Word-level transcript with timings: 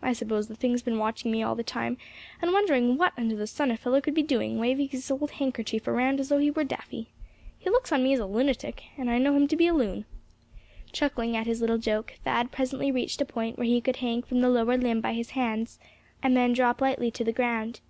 "I 0.00 0.14
suppose 0.14 0.48
the 0.48 0.56
thing's 0.56 0.80
been 0.80 0.96
watching 0.98 1.30
me 1.30 1.42
all 1.42 1.54
the 1.54 1.62
time, 1.62 1.98
and 2.40 2.50
wondering 2.54 2.96
what 2.96 3.12
under 3.18 3.36
the 3.36 3.46
sun 3.46 3.70
a 3.70 3.76
fellow 3.76 4.00
could 4.00 4.14
be 4.14 4.22
doing, 4.22 4.58
waving 4.58 4.88
his 4.88 5.10
old 5.10 5.32
handkerchief 5.32 5.86
around 5.86 6.18
as 6.18 6.30
though 6.30 6.38
he 6.38 6.50
were 6.50 6.64
daffy. 6.64 7.08
He 7.58 7.68
looks 7.68 7.92
on 7.92 8.02
me 8.02 8.14
as 8.14 8.18
a 8.18 8.24
lunatic, 8.24 8.84
and 8.96 9.10
I 9.10 9.18
know 9.18 9.36
him 9.36 9.46
to 9.48 9.54
be 9.54 9.66
a 9.66 9.74
loon." 9.74 10.06
Chuckling 10.92 11.36
at 11.36 11.46
his 11.46 11.60
little 11.60 11.76
joke, 11.76 12.14
Thad 12.24 12.50
presently 12.50 12.90
reached 12.90 13.20
a 13.20 13.26
point 13.26 13.58
where 13.58 13.66
he 13.66 13.82
could 13.82 13.96
hang 13.96 14.22
from 14.22 14.40
the 14.40 14.48
lower 14.48 14.78
limb 14.78 15.02
by 15.02 15.12
his 15.12 15.32
hands, 15.32 15.78
and 16.22 16.34
then 16.34 16.54
drop 16.54 16.80
lightly 16.80 17.10
to 17.10 17.22
the 17.24 17.30
ground. 17.32 17.80